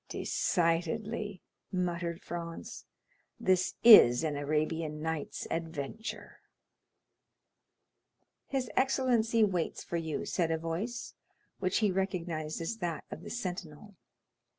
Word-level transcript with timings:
"Decidedly," 0.09 1.43
muttered 1.71 2.23
Franz, 2.23 2.85
"this 3.39 3.75
is 3.83 4.23
an 4.23 4.35
Arabian 4.35 4.99
Nights' 4.99 5.45
adventure." 5.51 6.39
"His 8.47 8.71
excellency 8.75 9.43
waits 9.43 9.83
for 9.83 9.97
you," 9.97 10.25
said 10.25 10.49
a 10.49 10.57
voice, 10.57 11.13
which 11.59 11.77
he 11.85 11.91
recognized 11.91 12.59
as 12.61 12.77
that 12.77 13.03
of 13.11 13.21
the 13.21 13.29
sentinel. 13.29 13.95